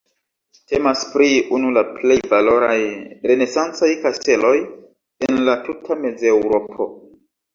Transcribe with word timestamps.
Temas 0.69 1.01
pri 1.15 1.27
unu 1.57 1.73
la 1.73 1.81
plej 1.97 2.15
valoraj 2.31 2.77
renesancaj 3.31 3.91
kasteloj 4.07 4.53
en 5.27 5.39
la 5.51 5.55
tuta 5.69 5.99
Mezeŭropo. 6.07 6.91